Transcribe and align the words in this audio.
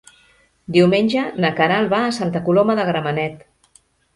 Diumenge 0.77 1.25
na 1.45 1.53
Queralt 1.61 1.91
va 1.93 2.01
a 2.07 2.17
Santa 2.21 2.45
Coloma 2.49 2.77
de 2.81 2.89
Gramenet. 2.91 3.49